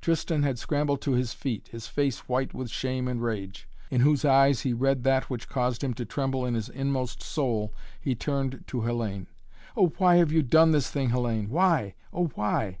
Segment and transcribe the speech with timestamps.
[0.00, 3.68] Tristan had scrambled to his feet, his face white with shame and rage.
[3.68, 6.70] From Theodora, in whose eyes he read that which caused him to tremble in his
[6.70, 9.26] inmost soul, he turned to Hellayne.
[9.76, 11.94] "Oh, why have you done this thing, Hellayne, why?
[12.10, 12.78] oh, why?"